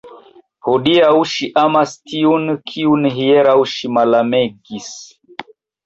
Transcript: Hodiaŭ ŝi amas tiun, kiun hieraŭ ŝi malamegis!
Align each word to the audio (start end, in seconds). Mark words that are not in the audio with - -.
Hodiaŭ 0.67 1.11
ŝi 1.33 1.49
amas 1.65 1.93
tiun, 2.13 2.55
kiun 2.73 3.07
hieraŭ 3.21 3.57
ŝi 3.77 3.95
malamegis! 4.01 4.93